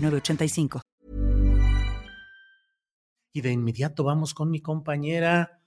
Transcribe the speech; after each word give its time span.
906985. 0.00 0.80
Y 3.34 3.40
de 3.40 3.50
inmediato 3.50 4.04
vamos 4.04 4.34
con 4.34 4.50
mi 4.50 4.60
compañera 4.60 5.60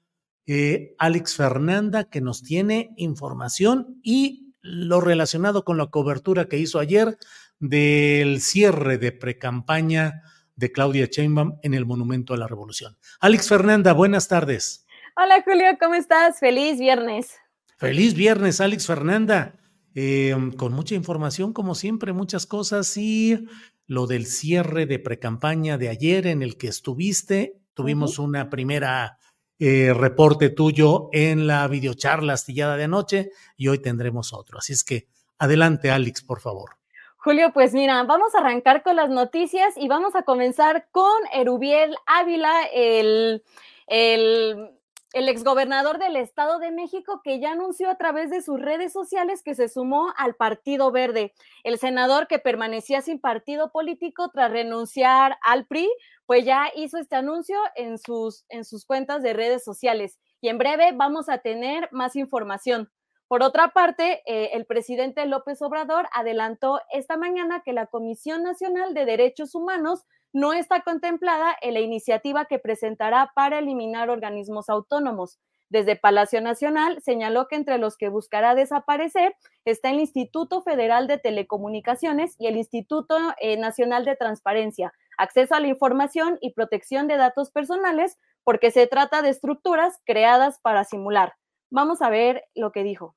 eh, 0.47 0.96
Alex 1.00 1.36
Fernanda, 1.36 2.03
que 2.06 2.22
nos 2.22 2.44
tiene 2.44 2.91
información 2.97 4.00
y 4.03 4.53
lo 4.62 5.02
relacionado 5.02 5.63
con 5.66 5.78
la 5.78 5.88
cobertura 5.88 6.46
que 6.46 6.58
hizo 6.58 6.80
ayer 6.80 7.18
del 7.59 8.41
cierre 8.41 8.97
de 8.97 9.12
precampaña 9.12 10.22
de 10.56 10.72
Claudia 10.72 11.07
Sheinbaum 11.12 11.57
en 11.63 11.74
el 11.74 11.86
Monumento 11.86 12.34
a 12.34 12.38
la 12.38 12.47
Revolución. 12.47 12.97
Alex 13.19 13.50
Fernanda, 13.50 13.94
buenas 13.94 14.28
tardes. 14.28 14.86
Hola 15.18 15.44
Julio, 15.44 15.66
¿cómo 15.80 15.96
estás? 15.96 16.40
Feliz 16.40 16.80
viernes. 16.80 17.36
Feliz 17.78 18.13
viernes, 18.13 18.62
Alex 18.62 18.86
Fernanda. 18.88 19.56
Eh, 19.94 20.36
con 20.57 20.74
mucha 20.74 20.94
información, 20.94 21.53
como 21.53 21.74
siempre, 21.74 22.12
muchas 22.12 22.46
cosas 22.46 22.96
y 22.97 23.47
lo 23.88 24.07
del 24.07 24.25
cierre 24.25 24.85
de 24.85 25.00
precampaña 25.00 25.78
de 25.78 25.90
ayer 25.90 26.28
en 26.28 26.41
el 26.41 26.57
que 26.57 26.68
estuviste. 26.68 27.59
Tuvimos 27.73 28.19
una 28.19 28.50
primera 28.50 29.18
eh, 29.59 29.94
reporte 29.94 30.50
tuyo 30.50 31.09
en 31.13 31.47
la 31.47 31.68
videocharla 31.68 32.34
astillada 32.34 32.78
de 32.78 32.85
anoche 32.85 33.31
y 33.56 33.68
hoy 33.68 33.79
tendremos 33.79 34.34
otro. 34.34 34.59
Así 34.59 34.74
es 34.74 34.84
que 34.84 35.07
adelante, 35.38 35.91
Alex, 35.91 36.24
por 36.24 36.41
favor. 36.41 36.72
Julio, 37.18 37.51
pues 37.53 37.74
mira, 37.74 38.03
vamos 38.03 38.35
a 38.35 38.40
arrancar 38.40 38.84
con 38.84 38.95
las 38.95 39.09
noticias 39.09 39.74
y 39.78 39.88
vamos 39.88 40.16
a 40.16 40.24
comenzar 40.24 40.88
con 40.91 41.12
Erubiel 41.34 41.95
Ávila, 42.06 42.66
el, 42.72 43.44
el 43.88 44.75
el 45.15 45.29
exgobernador 45.29 45.97
del 45.97 46.17
Estado 46.17 46.59
de 46.59 46.71
México 46.71 47.21
que 47.23 47.39
ya 47.39 47.53
anunció 47.53 47.89
a 47.89 47.95
través 47.95 48.29
de 48.29 48.41
sus 48.41 48.59
redes 48.59 48.91
sociales 48.91 49.41
que 49.43 49.55
se 49.55 49.69
sumó 49.69 50.13
al 50.17 50.35
Partido 50.35 50.91
Verde. 50.91 51.33
El 51.63 51.79
senador 51.79 52.27
que 52.27 52.37
permanecía 52.37 53.01
sin 53.01 53.21
partido 53.21 53.71
político 53.71 54.29
tras 54.33 54.51
renunciar 54.51 55.37
al 55.41 55.67
PRI, 55.67 55.89
pues 56.25 56.43
ya 56.43 56.69
hizo 56.75 56.97
este 56.97 57.15
anuncio 57.15 57.55
en 57.75 57.97
sus, 57.97 58.43
en 58.49 58.65
sus 58.65 58.85
cuentas 58.85 59.23
de 59.23 59.31
redes 59.31 59.63
sociales. 59.63 60.19
Y 60.41 60.49
en 60.49 60.57
breve 60.57 60.91
vamos 60.93 61.29
a 61.29 61.37
tener 61.37 61.87
más 61.93 62.17
información. 62.17 62.91
Por 63.29 63.41
otra 63.41 63.69
parte, 63.69 64.21
eh, 64.25 64.49
el 64.51 64.65
presidente 64.65 65.25
López 65.27 65.61
Obrador 65.61 66.09
adelantó 66.11 66.81
esta 66.91 67.15
mañana 67.15 67.61
que 67.63 67.71
la 67.71 67.87
Comisión 67.87 68.43
Nacional 68.43 68.93
de 68.93 69.05
Derechos 69.05 69.55
Humanos 69.55 70.03
no 70.35 70.51
está 70.51 70.81
contemplada 70.81 71.56
en 71.62 71.75
la 71.75 71.79
iniciativa 71.79 72.44
que 72.44 72.59
presentará 72.59 73.31
para 73.35 73.59
eliminar 73.59 74.09
organismos 74.09 74.68
autónomos. 74.68 75.40
Desde 75.69 75.96
Palacio 75.96 76.41
Nacional 76.41 77.01
señaló 77.01 77.47
que 77.47 77.56
entre 77.56 77.78
los 77.78 77.96
que 77.96 78.09
buscará 78.09 78.53
desaparecer 78.53 79.34
está 79.63 79.91
el 79.91 80.01
Instituto 80.01 80.62
Federal 80.62 81.07
de 81.07 81.19
Telecomunicaciones 81.19 82.35
y 82.38 82.47
el 82.47 82.57
Instituto 82.57 83.18
eh, 83.40 83.56
Nacional 83.56 84.03
de 84.03 84.18
Transparencia, 84.18 84.94
Acceso 85.18 85.56
a 85.56 85.62
la 85.62 85.68
Información 85.68 86.38
y 86.41 86.51
Protección 86.51 87.07
de 87.07 87.16
Datos 87.16 87.50
Personales, 87.50 88.18
porque 88.44 88.72
se 88.72 88.88
trata 88.88 89.22
de 89.22 89.29
estructuras 89.29 90.01
creadas 90.03 90.59
para 90.62 90.84
simular. 90.84 91.35
Vamos 91.72 92.01
a 92.01 92.09
ver 92.09 92.44
lo 92.56 92.74
que 92.74 92.84
dijo. 92.84 93.16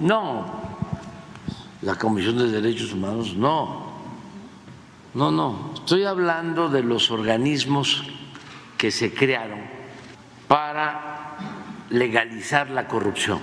No, 0.00 0.44
la 1.82 1.94
Comisión 1.94 2.36
de 2.36 2.48
Derechos 2.48 2.92
Humanos 2.92 3.36
no. 3.36 3.83
No, 5.14 5.30
no, 5.30 5.70
estoy 5.74 6.04
hablando 6.04 6.68
de 6.68 6.82
los 6.82 7.12
organismos 7.12 8.02
que 8.76 8.90
se 8.90 9.14
crearon 9.14 9.60
para 10.48 11.36
legalizar 11.90 12.68
la 12.70 12.88
corrupción 12.88 13.38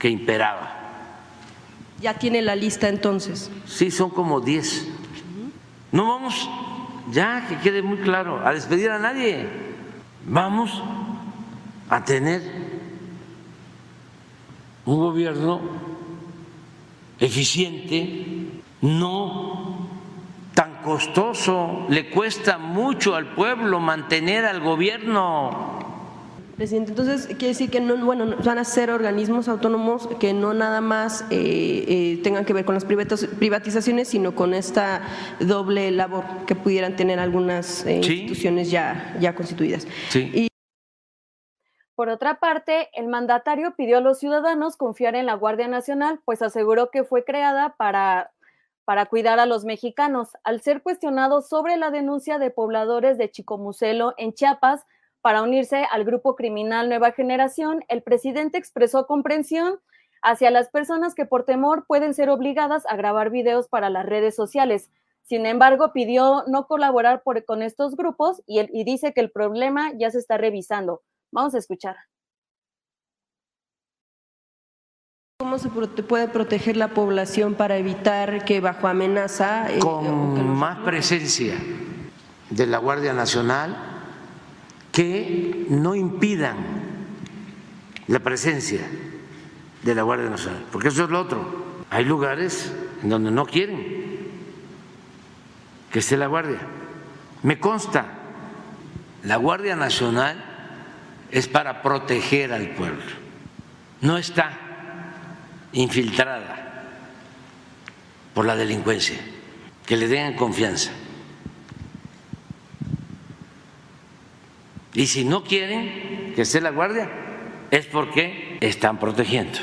que 0.00 0.08
imperaba. 0.08 0.72
¿Ya 2.00 2.14
tiene 2.14 2.42
la 2.42 2.56
lista 2.56 2.88
entonces? 2.88 3.52
Sí, 3.66 3.92
son 3.92 4.10
como 4.10 4.40
10. 4.40 4.88
No 5.92 6.08
vamos, 6.08 6.50
ya 7.12 7.46
que 7.48 7.58
quede 7.58 7.82
muy 7.82 7.98
claro, 7.98 8.44
a 8.44 8.52
despedir 8.52 8.90
a 8.90 8.98
nadie. 8.98 9.48
Vamos 10.26 10.82
a 11.88 12.04
tener 12.04 12.42
un 14.84 14.98
gobierno 14.98 15.60
eficiente, 17.20 18.60
no 18.82 19.65
costoso, 20.86 21.84
le 21.88 22.10
cuesta 22.10 22.58
mucho 22.58 23.16
al 23.16 23.34
pueblo 23.34 23.80
mantener 23.80 24.44
al 24.44 24.60
gobierno. 24.60 25.80
Presidente, 26.56 26.92
entonces 26.92 27.26
quiere 27.26 27.48
decir 27.48 27.70
que 27.70 27.80
no, 27.80 27.96
bueno, 28.06 28.36
van 28.44 28.58
a 28.58 28.64
ser 28.64 28.90
organismos 28.90 29.48
autónomos 29.48 30.08
que 30.20 30.32
no 30.32 30.54
nada 30.54 30.80
más 30.80 31.22
eh, 31.30 31.84
eh, 31.88 32.20
tengan 32.22 32.44
que 32.44 32.52
ver 32.52 32.64
con 32.64 32.74
las 32.74 32.84
privatizaciones, 32.84 34.06
sino 34.06 34.36
con 34.36 34.54
esta 34.54 35.02
doble 35.40 35.90
labor 35.90 36.24
que 36.46 36.54
pudieran 36.54 36.94
tener 36.94 37.18
algunas 37.18 37.84
eh, 37.84 37.96
instituciones 37.96 38.70
ya, 38.70 39.16
ya 39.20 39.34
constituidas. 39.34 39.88
Sí. 40.08 40.48
Por 41.96 42.10
otra 42.10 42.38
parte, 42.38 42.90
el 42.92 43.08
mandatario 43.08 43.74
pidió 43.74 43.98
a 43.98 44.00
los 44.02 44.20
ciudadanos 44.20 44.76
confiar 44.76 45.16
en 45.16 45.26
la 45.26 45.34
Guardia 45.34 45.66
Nacional, 45.66 46.20
pues 46.24 46.42
aseguró 46.42 46.90
que 46.90 47.02
fue 47.02 47.24
creada 47.24 47.74
para, 47.76 48.30
para 48.86 49.06
cuidar 49.06 49.40
a 49.40 49.46
los 49.46 49.64
mexicanos. 49.64 50.30
Al 50.44 50.62
ser 50.62 50.80
cuestionado 50.80 51.42
sobre 51.42 51.76
la 51.76 51.90
denuncia 51.90 52.38
de 52.38 52.52
pobladores 52.52 53.18
de 53.18 53.28
Chicomucelo 53.30 54.14
en 54.16 54.32
Chiapas 54.32 54.86
para 55.20 55.42
unirse 55.42 55.84
al 55.90 56.04
grupo 56.04 56.36
criminal 56.36 56.88
Nueva 56.88 57.10
Generación, 57.10 57.84
el 57.88 58.04
presidente 58.04 58.58
expresó 58.58 59.08
comprensión 59.08 59.80
hacia 60.22 60.52
las 60.52 60.68
personas 60.68 61.16
que 61.16 61.26
por 61.26 61.44
temor 61.44 61.84
pueden 61.88 62.14
ser 62.14 62.30
obligadas 62.30 62.84
a 62.88 62.94
grabar 62.94 63.30
videos 63.30 63.66
para 63.66 63.90
las 63.90 64.06
redes 64.06 64.36
sociales. 64.36 64.88
Sin 65.22 65.46
embargo, 65.46 65.92
pidió 65.92 66.44
no 66.46 66.68
colaborar 66.68 67.24
con 67.44 67.62
estos 67.62 67.96
grupos 67.96 68.40
y, 68.46 68.60
y 68.72 68.84
dice 68.84 69.12
que 69.12 69.20
el 69.20 69.32
problema 69.32 69.92
ya 69.96 70.12
se 70.12 70.18
está 70.18 70.38
revisando. 70.38 71.02
Vamos 71.32 71.56
a 71.56 71.58
escuchar. 71.58 71.96
¿Cómo 75.38 75.58
se 75.58 75.68
puede 75.68 76.28
proteger 76.28 76.78
la 76.78 76.88
población 76.88 77.56
para 77.56 77.76
evitar 77.76 78.46
que 78.46 78.60
bajo 78.60 78.88
amenaza... 78.88 79.70
Eh, 79.70 79.80
Con 79.80 80.56
más 80.56 80.78
presencia 80.78 81.56
de 82.48 82.66
la 82.66 82.78
Guardia 82.78 83.12
Nacional 83.12 83.76
que 84.92 85.66
no 85.68 85.94
impidan 85.94 86.56
la 88.06 88.20
presencia 88.20 88.80
de 89.82 89.94
la 89.94 90.00
Guardia 90.04 90.30
Nacional, 90.30 90.64
porque 90.72 90.88
eso 90.88 91.04
es 91.04 91.10
lo 91.10 91.20
otro. 91.20 91.84
Hay 91.90 92.06
lugares 92.06 92.72
en 93.02 93.10
donde 93.10 93.30
no 93.30 93.44
quieren 93.44 94.30
que 95.92 95.98
esté 95.98 96.16
la 96.16 96.28
Guardia. 96.28 96.60
Me 97.42 97.60
consta, 97.60 98.06
la 99.22 99.36
Guardia 99.36 99.76
Nacional 99.76 100.42
es 101.30 101.46
para 101.46 101.82
proteger 101.82 102.54
al 102.54 102.70
pueblo, 102.70 103.04
no 104.00 104.16
está 104.16 104.65
infiltrada 105.76 106.84
por 108.34 108.46
la 108.46 108.56
delincuencia, 108.56 109.16
que 109.84 109.96
le 109.96 110.08
den 110.08 110.34
confianza. 110.34 110.90
Y 114.94 115.06
si 115.06 115.24
no 115.24 115.44
quieren 115.44 116.32
que 116.34 116.42
esté 116.42 116.62
la 116.62 116.70
guardia, 116.70 117.10
es 117.70 117.84
porque 117.86 118.56
están 118.60 118.98
protegiendo 118.98 119.58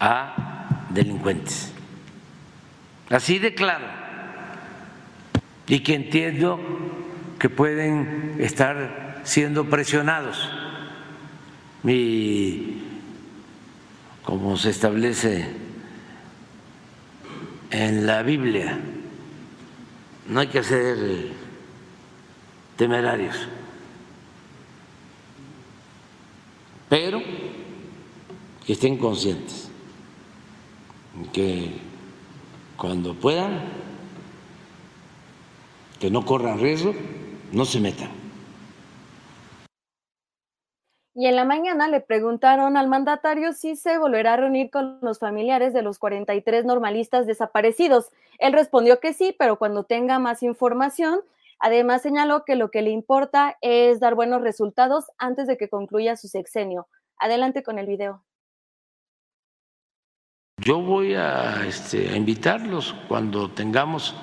a 0.00 0.86
delincuentes. 0.88 1.70
Así 3.10 3.38
de 3.38 3.54
claro. 3.54 3.84
Y 5.66 5.80
que 5.80 5.94
entiendo 5.94 6.58
que 7.38 7.50
pueden 7.50 8.36
estar 8.38 9.20
siendo 9.24 9.66
presionados. 9.68 10.50
Y 11.84 12.91
como 14.24 14.56
se 14.56 14.70
establece 14.70 15.46
en 17.70 18.06
la 18.06 18.22
Biblia, 18.22 18.78
no 20.28 20.40
hay 20.40 20.46
que 20.46 20.62
ser 20.62 21.32
temerarios, 22.76 23.48
pero 26.88 27.20
que 28.66 28.72
estén 28.74 28.96
conscientes 28.96 29.68
que 31.32 31.72
cuando 32.76 33.14
puedan, 33.14 33.60
que 35.98 36.10
no 36.10 36.24
corran 36.24 36.60
riesgo, 36.60 36.94
no 37.52 37.64
se 37.64 37.80
metan. 37.80 38.21
Y 41.14 41.26
en 41.26 41.36
la 41.36 41.44
mañana 41.44 41.88
le 41.88 42.00
preguntaron 42.00 42.78
al 42.78 42.88
mandatario 42.88 43.52
si 43.52 43.76
se 43.76 43.98
volverá 43.98 44.32
a 44.32 44.36
reunir 44.38 44.70
con 44.70 44.98
los 45.02 45.18
familiares 45.18 45.74
de 45.74 45.82
los 45.82 45.98
43 45.98 46.64
normalistas 46.64 47.26
desaparecidos. 47.26 48.10
Él 48.38 48.54
respondió 48.54 48.98
que 48.98 49.12
sí, 49.12 49.36
pero 49.38 49.58
cuando 49.58 49.84
tenga 49.84 50.18
más 50.18 50.42
información. 50.42 51.20
Además 51.58 52.02
señaló 52.02 52.44
que 52.44 52.56
lo 52.56 52.70
que 52.70 52.82
le 52.82 52.90
importa 52.90 53.56
es 53.60 54.00
dar 54.00 54.14
buenos 54.14 54.42
resultados 54.42 55.04
antes 55.18 55.46
de 55.46 55.56
que 55.56 55.68
concluya 55.68 56.16
su 56.16 56.28
sexenio. 56.28 56.88
Adelante 57.18 57.62
con 57.62 57.78
el 57.78 57.86
video. 57.86 58.24
Yo 60.58 60.80
voy 60.80 61.14
a, 61.14 61.64
este, 61.66 62.16
invitarlos 62.16 62.94
cuando 63.06 63.50
tengamos 63.50 64.16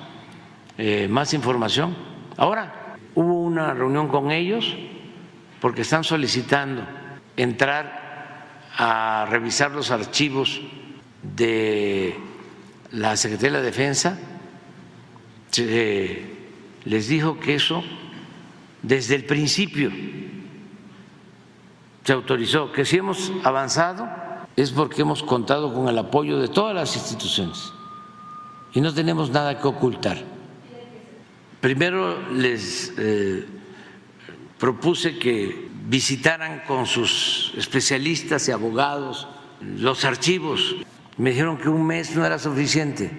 eh, 0.76 1.06
más 1.08 1.32
información. 1.34 1.96
Ahora, 2.36 2.96
hubo 3.14 3.40
una 3.42 3.74
reunión 3.74 4.08
con 4.08 4.30
ellos 4.30 4.76
porque 5.60 5.82
están 5.82 6.04
solicitando 6.04 6.82
entrar 7.36 8.00
a 8.76 9.26
revisar 9.28 9.70
los 9.72 9.90
archivos 9.90 10.60
de 11.22 12.16
la 12.92 13.16
Secretaría 13.16 13.52
de 13.52 13.58
la 13.58 13.64
Defensa. 13.64 14.18
les 16.84 17.08
dijo 17.08 17.38
que 17.38 17.54
eso 17.54 17.84
desde 18.82 19.14
el 19.14 19.24
principio 19.24 19.90
se 22.04 22.12
autorizó, 22.12 22.72
que 22.72 22.84
si 22.84 22.96
hemos 22.96 23.30
avanzado 23.44 24.08
es 24.56 24.70
porque 24.70 25.02
hemos 25.02 25.22
contado 25.22 25.74
con 25.74 25.88
el 25.88 25.98
apoyo 25.98 26.38
de 26.38 26.48
todas 26.48 26.74
las 26.74 26.96
instituciones 26.96 27.72
y 28.72 28.80
no 28.80 28.94
tenemos 28.94 29.30
nada 29.30 29.60
que 29.60 29.66
ocultar. 29.68 30.18
Primero 31.60 32.30
les 32.32 32.94
eh, 32.96 33.46
propuse 34.60 35.18
que 35.18 35.70
visitaran 35.88 36.60
con 36.66 36.84
sus 36.86 37.54
especialistas 37.56 38.46
y 38.46 38.52
abogados 38.52 39.26
los 39.60 40.04
archivos. 40.04 40.76
Me 41.16 41.30
dijeron 41.30 41.56
que 41.56 41.70
un 41.70 41.86
mes 41.86 42.14
no 42.14 42.24
era 42.26 42.38
suficiente. 42.38 43.10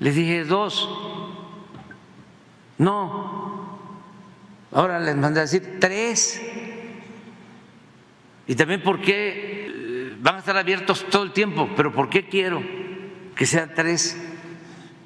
Les 0.00 0.16
dije 0.16 0.44
dos. 0.44 0.90
No. 2.76 3.78
Ahora 4.72 4.98
les 4.98 5.14
mandé 5.16 5.40
a 5.40 5.42
decir 5.44 5.78
tres. 5.78 6.42
Y 8.48 8.56
también 8.56 8.82
porque 8.82 9.68
eh, 9.68 10.16
van 10.20 10.36
a 10.36 10.38
estar 10.40 10.56
abiertos 10.56 11.06
todo 11.08 11.22
el 11.22 11.30
tiempo, 11.30 11.68
pero 11.76 11.92
¿por 11.92 12.10
qué 12.10 12.28
quiero 12.28 12.60
que 13.36 13.46
sean 13.46 13.70
tres? 13.76 14.20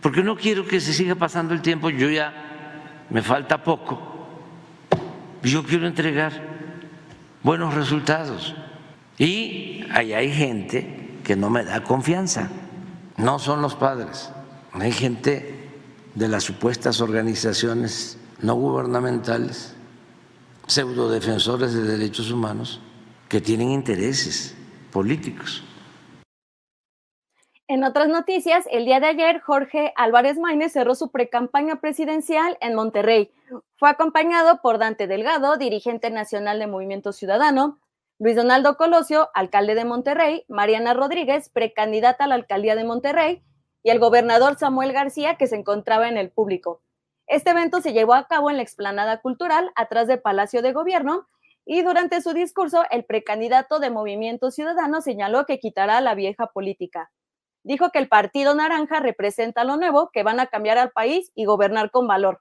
Porque 0.01 0.23
no 0.23 0.35
quiero 0.35 0.67
que 0.67 0.81
se 0.81 0.95
siga 0.95 1.15
pasando 1.15 1.53
el 1.53 1.61
tiempo, 1.61 1.91
yo 1.91 2.09
ya 2.09 3.05
me 3.11 3.21
falta 3.21 3.63
poco 3.63 4.14
yo 5.45 5.65
quiero 5.65 5.87
entregar 5.87 6.33
buenos 7.43 7.75
resultados. 7.75 8.55
Y 9.19 9.85
ahí 9.93 10.13
hay 10.13 10.33
gente 10.33 11.19
que 11.23 11.37
no 11.37 11.51
me 11.51 11.65
da 11.65 11.85
confianza, 11.85 12.51
no 13.17 13.39
son 13.39 13.63
los 13.63 13.75
padres, 13.75 14.31
hay 14.73 14.91
gente 14.91 15.71
de 16.15 16.29
las 16.29 16.45
supuestas 16.45 17.01
organizaciones 17.01 18.19
no 18.41 18.55
gubernamentales, 18.55 19.75
pseudo 20.67 21.09
defensores 21.09 21.73
de 21.75 21.83
derechos 21.83 22.31
humanos, 22.31 22.81
que 23.29 23.41
tienen 23.41 23.71
intereses 23.71 24.55
políticos. 24.93 25.63
En 27.67 27.83
otras 27.83 28.09
noticias, 28.09 28.67
el 28.71 28.85
día 28.85 29.01
de 29.01 29.07
ayer, 29.07 29.41
Jorge 29.41 29.95
Álvarez 29.97 30.37
Maínez 30.39 30.73
cerró 30.73 30.95
su 30.95 31.11
precampaña 31.11 31.81
presidencial 31.81 32.59
en 32.61 32.75
Monterrey. 32.75 33.33
Fue 33.77 33.89
acompañado 33.89 34.61
por 34.61 34.77
Dante 34.77 35.07
Delgado, 35.07 35.57
dirigente 35.57 36.11
nacional 36.11 36.59
de 36.59 36.67
Movimiento 36.67 37.15
Ciudadano, 37.15 37.79
Luis 38.19 38.37
Donaldo 38.37 38.77
Colosio, 38.77 39.31
alcalde 39.33 39.75
de 39.75 39.87
Monterrey, 39.87 40.45
Mariana 40.47 40.93
Rodríguez, 40.93 41.49
precandidata 41.49 42.25
a 42.25 42.27
la 42.27 42.35
alcaldía 42.35 42.77
de 42.77 42.85
Monterrey, 42.85 43.43
y 43.83 43.89
el 43.89 43.99
gobernador 43.99 44.59
Samuel 44.59 44.93
García, 44.93 45.37
que 45.37 45.47
se 45.47 45.57
encontraba 45.57 46.11
en 46.11 46.19
el 46.19 46.31
público. 46.31 46.83
Este 47.27 47.53
evento 47.53 47.81
se 47.81 47.95
llevó 47.95 48.13
a 48.13 48.29
cabo 48.29 48.51
en 48.51 48.59
la 48.59 48.63
explanada 48.63 49.23
cultural, 49.23 49.71
atrás 49.75 50.07
del 50.07 50.21
Palacio 50.21 50.61
de 50.61 50.75
Gobierno, 50.75 51.29
y 51.65 51.81
durante 51.81 52.21
su 52.21 52.35
discurso, 52.35 52.85
el 52.91 53.07
precandidato 53.07 53.79
de 53.79 53.89
Movimiento 53.89 54.51
Ciudadano 54.51 55.01
señaló 55.01 55.47
que 55.47 55.59
quitará 55.59 56.03
la 56.03 56.15
vieja 56.15 56.49
política 56.49 57.11
dijo 57.65 57.91
que 57.91 57.99
el 57.99 58.09
Partido 58.09 58.55
Naranja 58.55 59.01
representa 59.01 59.65
lo 59.65 59.77
nuevo, 59.77 60.11
que 60.13 60.23
van 60.23 60.39
a 60.39 60.47
cambiar 60.47 60.79
al 60.79 60.93
país 60.93 61.33
y 61.35 61.47
gobernar 61.47 61.91
con 61.91 62.07
valor. 62.07 62.41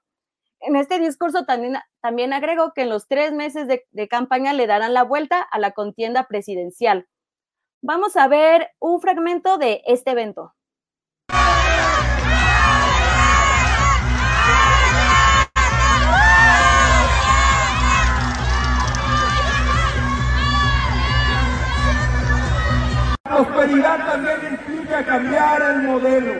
En 0.60 0.76
este 0.76 0.98
discurso 0.98 1.44
también, 1.44 2.32
agregó 2.32 2.72
que 2.72 2.82
en 2.82 2.90
los 2.90 3.08
tres 3.08 3.32
meses 3.32 3.66
de, 3.66 3.84
de 3.90 4.08
campaña 4.08 4.52
le 4.52 4.66
darán 4.66 4.94
la 4.94 5.02
vuelta 5.02 5.42
a 5.42 5.58
la 5.58 5.72
contienda 5.72 6.26
presidencial. 6.28 7.06
Vamos 7.82 8.16
a 8.16 8.28
ver 8.28 8.70
un 8.78 9.00
fragmento 9.00 9.58
de 9.58 9.82
este 9.86 10.12
evento. 10.12 10.54
prosperidad 23.34 24.06
también 24.06 24.58
implica 24.94 25.04
cambiar 25.04 25.62
el 25.62 25.82
modelo. 25.82 26.34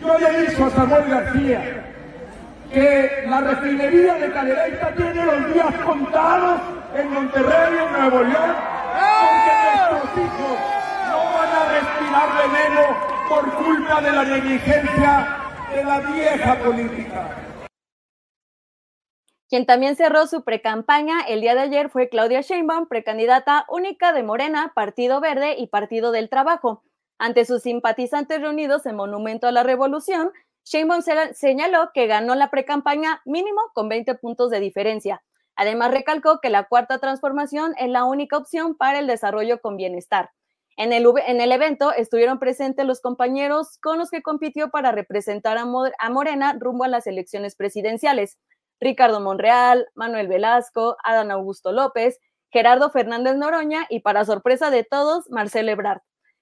Yo 0.00 0.18
le 0.18 0.26
he 0.26 0.50
dicho 0.50 0.64
a 0.64 0.70
Samuel 0.70 1.08
García 1.08 1.86
que 2.72 3.24
la 3.28 3.40
refinería 3.40 4.14
de 4.14 4.32
Cadereyta 4.32 4.94
tiene 4.94 5.24
los 5.24 5.52
días 5.52 5.74
contados 5.84 6.60
en 6.94 7.12
Monterrey, 7.12 7.78
en 7.84 7.92
Nuevo 7.92 8.22
León, 8.22 8.56
porque 9.20 9.52
nuestros 9.90 10.18
hijos 10.24 10.58
no 11.08 11.18
van 11.34 11.50
a 11.50 11.64
respirar 11.72 12.28
veneno 12.38 12.82
por 13.28 13.64
culpa 13.64 14.00
de 14.00 14.12
la 14.12 14.24
negligencia 14.24 15.26
de 15.74 15.84
la 15.84 16.00
vieja 16.00 16.54
política. 16.56 17.36
Quien 19.48 19.66
también 19.66 19.96
cerró 19.96 20.28
su 20.28 20.44
precampaña 20.44 21.22
el 21.22 21.40
día 21.40 21.56
de 21.56 21.62
ayer 21.62 21.88
fue 21.88 22.08
Claudia 22.08 22.40
Sheinbaum, 22.40 22.86
precandidata 22.86 23.66
única 23.68 24.12
de 24.12 24.22
Morena, 24.22 24.70
Partido 24.76 25.20
Verde 25.20 25.56
y 25.58 25.66
Partido 25.66 26.12
del 26.12 26.28
Trabajo. 26.28 26.84
Ante 27.22 27.44
sus 27.44 27.60
simpatizantes 27.60 28.40
reunidos 28.40 28.86
en 28.86 28.96
Monumento 28.96 29.46
a 29.46 29.52
la 29.52 29.62
Revolución, 29.62 30.32
Sheinbaum 30.64 31.02
señaló 31.34 31.90
que 31.92 32.06
ganó 32.06 32.34
la 32.34 32.48
precampaña 32.48 33.20
mínimo 33.26 33.60
con 33.74 33.90
20 33.90 34.14
puntos 34.14 34.48
de 34.48 34.58
diferencia. 34.58 35.22
Además, 35.54 35.90
recalcó 35.90 36.40
que 36.40 36.48
la 36.48 36.64
cuarta 36.64 36.98
transformación 36.98 37.74
es 37.76 37.90
la 37.90 38.04
única 38.04 38.38
opción 38.38 38.74
para 38.74 39.00
el 39.00 39.06
desarrollo 39.06 39.60
con 39.60 39.76
bienestar. 39.76 40.30
En 40.78 40.94
el, 40.94 41.06
en 41.26 41.42
el 41.42 41.52
evento 41.52 41.92
estuvieron 41.92 42.38
presentes 42.38 42.86
los 42.86 43.02
compañeros 43.02 43.76
con 43.82 43.98
los 43.98 44.08
que 44.08 44.22
compitió 44.22 44.70
para 44.70 44.90
representar 44.90 45.58
a, 45.58 45.66
a 45.98 46.10
Morena 46.10 46.56
rumbo 46.58 46.84
a 46.84 46.88
las 46.88 47.06
elecciones 47.06 47.54
presidenciales. 47.54 48.38
Ricardo 48.80 49.20
Monreal, 49.20 49.88
Manuel 49.94 50.26
Velasco, 50.26 50.96
Adán 51.04 51.30
Augusto 51.30 51.70
López, 51.70 52.18
Gerardo 52.50 52.88
Fernández 52.88 53.36
Noroña 53.36 53.84
y 53.90 54.00
para 54.00 54.24
sorpresa 54.24 54.70
de 54.70 54.84
todos, 54.84 55.28
Marcelo 55.28 55.70
Ebrard. 55.70 56.00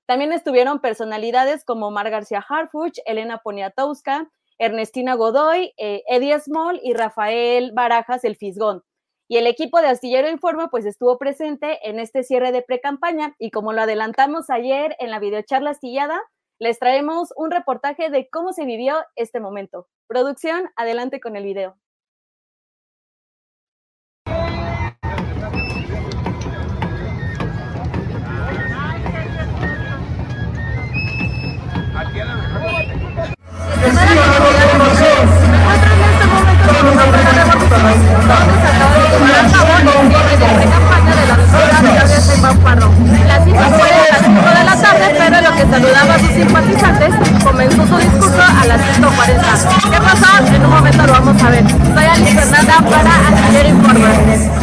También 0.09 0.33
estuvieron 0.33 0.81
personalidades 0.81 1.67
como 1.67 1.91
Mar 1.91 2.09
García 2.09 2.43
Harfuch, 2.49 2.99
Elena 3.05 3.43
Poniatowska, 3.45 4.31
Ernestina 4.57 5.13
Godoy, 5.13 5.75
eh, 5.77 6.03
Eddie 6.09 6.41
Small 6.41 6.81
y 6.83 6.95
Rafael 6.95 7.73
Barajas 7.75 8.25
el 8.25 8.35
Fisgón. 8.35 8.83
Y 9.29 9.37
el 9.37 9.47
equipo 9.47 9.83
de 9.83 9.89
Astillero 9.89 10.31
Informa 10.31 10.69
pues 10.69 10.87
estuvo 10.87 11.19
presente 11.19 11.87
en 11.87 12.01
este 12.01 12.23
cierre 12.23 12.53
de 12.53 12.63
pre-campaña 12.63 13.35
y 13.39 13.51
como 13.51 13.75
lo 13.75 13.83
adelantamos 13.83 14.49
ayer 14.49 14.97
en 14.99 15.11
la 15.11 15.19
videocharla 15.19 15.73
astillada, 15.73 16.19
les 16.59 16.79
traemos 16.79 17.35
un 17.37 17.51
reportaje 17.51 18.09
de 18.09 18.31
cómo 18.31 18.55
se 18.55 18.65
vivió 18.65 18.97
este 19.15 19.41
momento. 19.41 19.89
Producción, 20.07 20.71
adelante 20.77 21.21
con 21.21 21.37
el 21.37 21.45
video. 21.45 21.77
En 50.55 50.65
un 50.65 50.71
momento 50.71 51.07
lo 51.07 51.13
vamos 51.13 51.43
a 51.43 51.51
ver. 51.51 51.65
Soy 51.69 52.05
Alice 52.05 52.47
para 52.91 53.29
Astillero 53.29 53.69
Informa. 53.69 54.58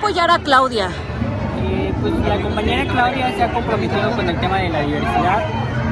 Apoyar 0.00 0.30
a 0.30 0.38
Claudia? 0.38 0.88
Eh, 1.62 1.92
pues 2.00 2.14
la 2.26 2.40
compañera 2.40 2.90
Claudia 2.90 3.32
se 3.36 3.42
ha 3.42 3.52
comprometido 3.52 4.10
con 4.16 4.28
el 4.28 4.40
tema 4.40 4.56
de 4.58 4.68
la 4.70 4.80
diversidad 4.80 5.44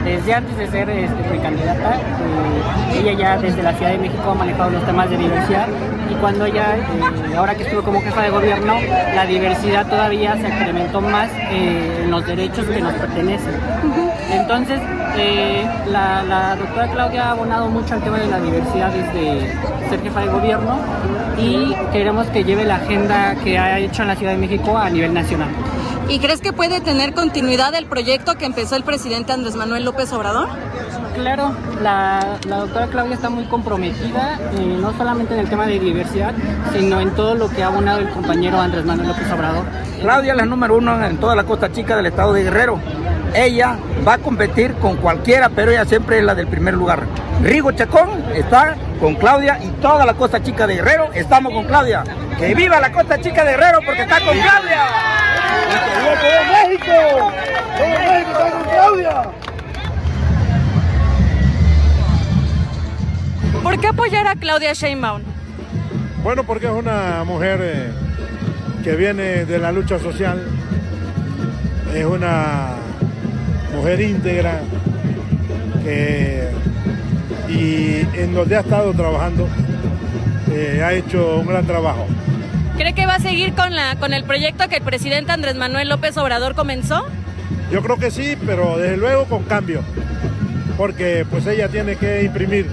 desde 0.02 0.34
antes 0.34 0.56
de 0.56 0.66
ser 0.66 0.88
este, 0.88 1.22
precandidata. 1.24 1.96
Eh, 1.96 3.00
ella 3.00 3.12
ya 3.12 3.36
desde 3.36 3.62
la 3.62 3.74
Ciudad 3.74 3.92
de 3.92 3.98
México 3.98 4.30
ha 4.30 4.34
manejado 4.34 4.70
los 4.70 4.84
temas 4.86 5.10
de 5.10 5.18
diversidad 5.18 5.68
y 6.10 6.14
cuando 6.14 6.46
ella, 6.46 6.76
eh, 6.76 7.36
ahora 7.36 7.54
que 7.54 7.64
estuvo 7.64 7.82
como 7.82 8.00
jefa 8.00 8.22
de 8.22 8.30
gobierno, 8.30 8.74
la 9.14 9.26
diversidad 9.26 9.86
todavía 9.86 10.36
se 10.36 10.48
incrementó 10.48 11.00
más 11.00 11.30
en 11.50 12.10
los 12.10 12.26
derechos 12.26 12.64
que 12.66 12.80
nos 12.80 12.94
pertenecen. 12.94 13.54
Entonces, 14.30 14.80
la, 15.90 16.22
la 16.22 16.56
doctora 16.56 16.88
Claudia 16.88 17.28
ha 17.28 17.30
abonado 17.32 17.68
mucho 17.68 17.94
al 17.94 18.02
tema 18.02 18.18
de 18.18 18.26
la 18.26 18.40
diversidad 18.40 18.90
desde 18.92 19.52
ser 19.88 20.02
jefa 20.02 20.20
de 20.20 20.28
gobierno 20.28 20.78
y 21.38 21.74
queremos 21.92 22.26
que 22.28 22.44
lleve 22.44 22.64
la 22.64 22.76
agenda 22.76 23.34
que 23.42 23.58
ha 23.58 23.78
hecho 23.78 24.02
en 24.02 24.08
la 24.08 24.16
Ciudad 24.16 24.32
de 24.32 24.38
México 24.38 24.76
a 24.76 24.90
nivel 24.90 25.14
nacional. 25.14 25.48
¿Y 26.08 26.20
crees 26.20 26.40
que 26.40 26.52
puede 26.52 26.80
tener 26.80 27.12
continuidad 27.12 27.74
el 27.74 27.86
proyecto 27.86 28.36
que 28.36 28.46
empezó 28.46 28.76
el 28.76 28.84
presidente 28.84 29.32
Andrés 29.32 29.56
Manuel 29.56 29.84
López 29.84 30.12
Obrador? 30.12 30.48
Claro, 31.14 31.52
la, 31.82 32.38
doctora 32.46 32.86
Claudia 32.86 33.14
está 33.14 33.28
muy 33.28 33.44
comprometida, 33.44 34.38
eh, 34.54 34.78
no 34.80 34.96
solamente 34.96 35.34
en 35.34 35.40
el 35.40 35.50
tema 35.50 35.66
de 35.66 35.78
diversidad, 35.78 36.32
sino 36.72 37.00
en 37.00 37.10
todo 37.10 37.34
lo 37.34 37.50
que 37.50 37.62
ha 37.62 37.66
abonado 37.66 37.98
el 37.98 38.08
compañero 38.10 38.60
Andrés 38.60 38.84
Manuel 38.84 39.08
López 39.08 39.30
Obrador. 39.32 39.64
Claudia 40.00 40.32
es 40.32 40.36
la 40.38 40.46
número 40.46 40.76
uno 40.76 41.04
en 41.04 41.16
toda 41.18 41.34
la 41.34 41.44
costa 41.44 41.72
chica 41.72 41.96
del 41.96 42.06
estado 42.06 42.32
de 42.32 42.44
Guerrero. 42.44 42.80
Ella 43.34 43.76
va 44.06 44.14
a 44.14 44.18
competir 44.18 44.74
con 44.74 44.96
cualquiera, 44.96 45.48
pero 45.48 45.70
ella 45.70 45.84
siempre 45.84 46.18
es 46.18 46.24
la 46.24 46.34
del 46.34 46.46
primer 46.46 46.74
lugar. 46.74 47.02
Rigo 47.42 47.72
Chacón 47.72 48.24
está 48.34 48.76
con 49.00 49.14
Claudia 49.14 49.58
y 49.62 49.68
toda 49.80 50.04
la 50.04 50.14
costa 50.14 50.42
chica 50.42 50.66
de 50.66 50.76
Guerrero 50.76 51.10
estamos 51.12 51.52
con 51.52 51.64
Claudia. 51.64 52.04
¡Que 52.38 52.54
viva 52.54 52.80
la 52.80 52.90
costa 52.90 53.20
chica 53.20 53.44
de 53.44 53.52
Guerrero 53.52 53.80
porque 53.84 54.02
está 54.02 54.20
con 54.20 54.38
Claudia! 54.38 54.86
¡Todo 56.20 56.68
México! 56.68 57.32
¡Todo 57.76 57.88
México 57.88 58.30
está 58.30 58.50
con 58.50 58.64
Claudia! 58.64 59.22
¿Por 63.62 63.80
qué 63.80 63.86
apoyar 63.88 64.26
a 64.26 64.34
Claudia 64.34 64.72
Sheinbaum? 64.72 65.22
Bueno, 66.22 66.44
porque 66.44 66.66
es 66.66 66.72
una 66.72 67.22
mujer 67.24 67.60
eh, 67.62 67.92
que 68.82 68.96
viene 68.96 69.44
de 69.44 69.58
la 69.58 69.72
lucha 69.72 69.98
social, 69.98 70.42
es 71.94 72.04
una 72.04 72.74
mujer 73.74 74.00
íntegra 74.00 74.60
que 75.82 76.48
y 77.48 78.06
en 78.14 78.34
donde 78.34 78.56
ha 78.56 78.60
estado 78.60 78.92
trabajando 78.92 79.48
eh, 80.50 80.82
ha 80.84 80.92
hecho 80.92 81.38
un 81.38 81.46
gran 81.46 81.66
trabajo. 81.66 82.06
¿Cree 82.76 82.92
que 82.92 83.06
va 83.06 83.14
a 83.16 83.20
seguir 83.20 83.54
con, 83.54 83.74
la, 83.74 83.96
con 83.96 84.12
el 84.12 84.24
proyecto 84.24 84.68
que 84.68 84.76
el 84.76 84.82
presidente 84.82 85.32
Andrés 85.32 85.56
Manuel 85.56 85.88
López 85.88 86.16
Obrador 86.16 86.54
comenzó? 86.54 87.06
Yo 87.72 87.82
creo 87.82 87.96
que 87.96 88.10
sí, 88.10 88.36
pero 88.46 88.78
desde 88.78 88.96
luego 88.96 89.24
con 89.24 89.42
cambio, 89.44 89.82
porque 90.76 91.26
pues 91.28 91.46
ella 91.46 91.68
tiene 91.68 91.96
que 91.96 92.22
imprimir 92.22 92.66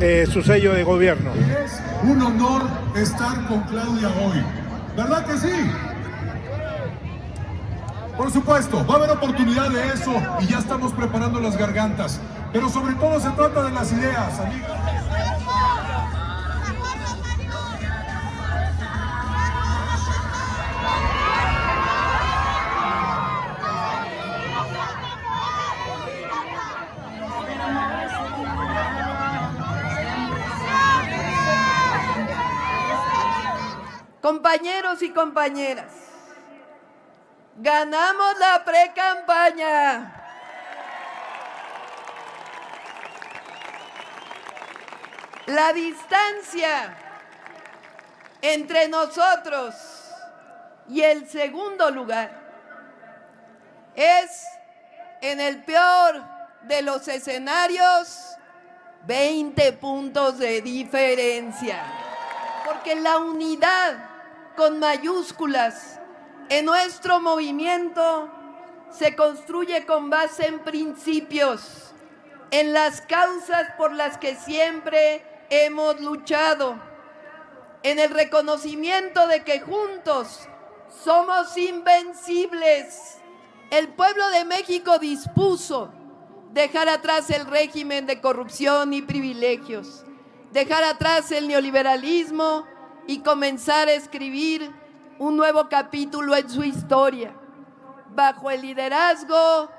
eh, 0.00 0.26
su 0.30 0.42
sello 0.42 0.74
de 0.74 0.82
gobierno. 0.82 1.30
Es 1.64 1.80
un 2.02 2.20
honor 2.20 2.62
estar 2.96 3.46
con 3.46 3.60
Claudia 3.62 4.08
hoy, 4.08 4.42
¿verdad 4.96 5.24
que 5.24 5.38
sí? 5.38 5.52
Por 8.16 8.30
supuesto, 8.30 8.86
va 8.86 8.94
a 8.94 8.96
haber 8.98 9.10
oportunidad 9.10 9.70
de 9.70 9.88
eso 9.88 10.12
y 10.40 10.46
ya 10.46 10.58
estamos 10.58 10.92
preparando 10.92 11.40
las 11.40 11.56
gargantas. 11.56 12.20
Pero 12.52 12.68
sobre 12.68 12.94
todo 12.94 13.18
se 13.18 13.30
trata 13.30 13.62
de 13.62 13.70
las 13.72 13.90
ideas, 13.92 14.38
amigos. 14.38 14.70
Compañeros 34.20 35.02
y 35.02 35.10
compañeras, 35.10 35.92
ganamos 37.56 38.38
la 38.38 38.64
pre-campaña. 38.64 40.18
La 45.46 45.72
distancia 45.72 46.96
entre 48.40 48.88
nosotros 48.88 49.74
y 50.88 51.02
el 51.02 51.28
segundo 51.28 51.90
lugar 51.90 52.30
es 53.94 54.44
en 55.20 55.40
el 55.40 55.62
peor 55.64 56.22
de 56.62 56.82
los 56.82 57.06
escenarios 57.08 58.36
20 59.06 59.72
puntos 59.74 60.38
de 60.38 60.62
diferencia. 60.62 61.82
Porque 62.64 62.94
la 62.94 63.18
unidad 63.18 63.96
con 64.56 64.78
mayúsculas 64.78 65.98
en 66.52 66.66
nuestro 66.66 67.18
movimiento 67.18 68.28
se 68.90 69.16
construye 69.16 69.86
con 69.86 70.10
base 70.10 70.46
en 70.48 70.58
principios, 70.58 71.94
en 72.50 72.74
las 72.74 73.00
causas 73.00 73.70
por 73.78 73.90
las 73.90 74.18
que 74.18 74.36
siempre 74.36 75.24
hemos 75.48 75.98
luchado, 76.02 76.78
en 77.82 77.98
el 77.98 78.10
reconocimiento 78.10 79.26
de 79.28 79.44
que 79.44 79.60
juntos 79.60 80.46
somos 81.02 81.56
invencibles. 81.56 83.16
El 83.70 83.88
pueblo 83.88 84.28
de 84.28 84.44
México 84.44 84.98
dispuso 84.98 85.90
dejar 86.50 86.90
atrás 86.90 87.30
el 87.30 87.46
régimen 87.46 88.04
de 88.04 88.20
corrupción 88.20 88.92
y 88.92 89.00
privilegios, 89.00 90.04
dejar 90.50 90.84
atrás 90.84 91.32
el 91.32 91.48
neoliberalismo 91.48 92.66
y 93.06 93.20
comenzar 93.20 93.88
a 93.88 93.94
escribir 93.94 94.81
un 95.22 95.36
nuevo 95.36 95.68
capítulo 95.68 96.34
en 96.34 96.50
su 96.50 96.64
historia, 96.64 97.32
bajo 98.08 98.50
el 98.50 98.60
liderazgo 98.60 99.70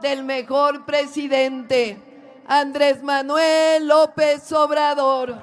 del 0.00 0.22
mejor 0.22 0.86
presidente, 0.86 2.40
Andrés 2.46 3.02
Manuel 3.02 3.88
López 3.88 4.52
Obrador. 4.52 5.34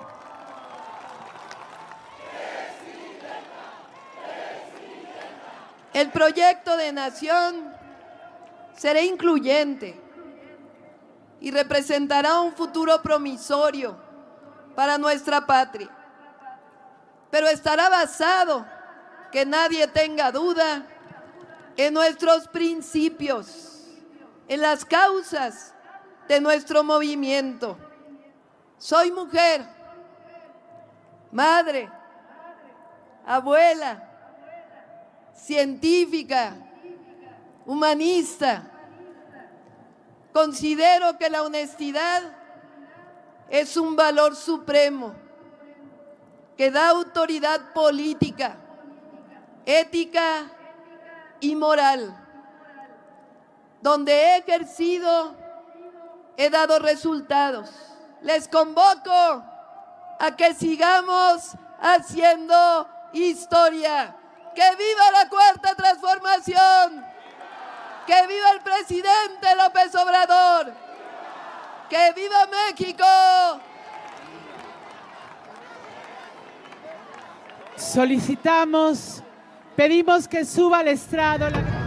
El 5.94 6.12
proyecto 6.12 6.77
de 6.77 6.94
nación 6.94 7.74
será 8.74 9.01
incluyente 9.01 10.00
y 11.42 11.51
representará 11.51 12.39
un 12.39 12.54
futuro 12.54 13.01
promisorio 13.01 13.98
para 14.75 14.98
nuestra 14.98 15.46
patria. 15.46 15.89
Pero 17.30 17.50
estará 17.50 17.89
basado, 17.89 18.65
que 19.36 19.46
nadie 19.46 19.86
tenga 19.89 20.32
duda, 20.32 20.88
en 21.75 21.94
nuestros 21.94 22.48
principios, 22.48 23.84
en 24.48 24.62
las 24.62 24.86
causas 24.86 25.74
de 26.30 26.39
nuestro 26.39 26.86
movimiento. 26.86 27.77
Soy 28.77 29.12
mujer, 29.12 29.65
madre, 31.34 31.92
abuela, 33.25 34.10
científica, 35.34 36.56
humanista. 37.65 38.72
Considero 40.32 41.18
que 41.18 41.30
la 41.30 41.44
honestidad 41.44 42.24
es 43.50 43.75
un 43.75 43.98
valor 43.98 44.34
supremo 44.34 45.13
que 46.56 46.72
da 46.72 46.88
autoridad 46.88 47.74
política, 47.74 48.60
ética 49.65 50.50
y 51.39 51.55
moral. 51.55 52.15
Donde 53.81 54.13
he 54.13 54.38
ejercido, 54.38 55.36
he 56.38 56.50
dado 56.50 56.79
resultados. 56.79 57.69
Les 58.22 58.48
convoco 58.48 59.43
a 60.19 60.36
que 60.36 60.53
sigamos 60.53 61.51
haciendo 61.79 62.89
historia. 63.13 64.15
¡Que 64.55 64.75
viva 64.75 65.12
la 65.12 65.29
cuarta 65.29 65.75
transformación! 65.75 67.05
¡Que 68.07 68.27
viva 68.27 68.51
el 68.51 68.62
presidente 68.62 69.55
López 69.55 69.93
Obrador! 69.95 70.74
¡Que 71.89 72.13
viva 72.13 72.48
México! 72.48 73.05
Solicitamos, 77.75 79.22
pedimos 79.75 80.27
que 80.27 80.46
suba 80.46 80.79
al 80.79 80.88
estrado. 80.88 81.50
La... 81.50 81.86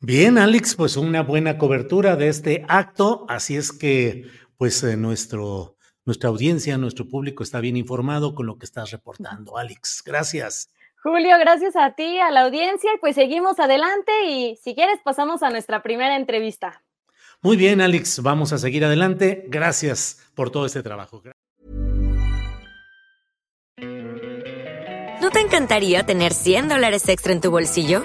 Bien, 0.00 0.38
Alex, 0.38 0.76
pues 0.76 0.96
una 0.96 1.22
buena 1.22 1.58
cobertura 1.58 2.14
de 2.14 2.28
este 2.28 2.64
acto, 2.68 3.26
así 3.28 3.56
es 3.56 3.72
que 3.72 4.26
pues 4.56 4.82
eh, 4.84 4.96
nuestro, 4.96 5.75
nuestra 6.06 6.30
audiencia, 6.30 6.78
nuestro 6.78 7.06
público 7.06 7.42
está 7.42 7.60
bien 7.60 7.76
informado 7.76 8.34
con 8.34 8.46
lo 8.46 8.58
que 8.58 8.64
estás 8.64 8.90
reportando. 8.92 9.58
Alex, 9.58 10.02
gracias. 10.06 10.70
Julio, 11.02 11.36
gracias 11.38 11.76
a 11.76 11.94
ti, 11.94 12.18
a 12.18 12.30
la 12.30 12.42
audiencia, 12.42 12.90
y 12.94 12.98
pues 12.98 13.14
seguimos 13.14 13.60
adelante 13.60 14.12
y 14.26 14.56
si 14.56 14.74
quieres 14.74 14.98
pasamos 15.04 15.42
a 15.42 15.50
nuestra 15.50 15.82
primera 15.82 16.16
entrevista. 16.16 16.82
Muy 17.42 17.56
bien, 17.56 17.80
Alex, 17.80 18.22
vamos 18.22 18.52
a 18.52 18.58
seguir 18.58 18.84
adelante. 18.84 19.44
Gracias 19.48 20.26
por 20.34 20.50
todo 20.50 20.66
este 20.66 20.82
trabajo. 20.82 21.22
¿No 25.20 25.30
te 25.30 25.40
encantaría 25.40 26.06
tener 26.06 26.32
100 26.32 26.68
dólares 26.68 27.08
extra 27.08 27.32
en 27.32 27.40
tu 27.40 27.50
bolsillo? 27.50 28.04